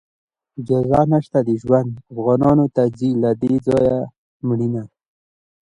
[0.59, 3.97] اجازت نشته د ژوند، افغانانو ته ځي له دې ځایه
[4.47, 4.83] مړینه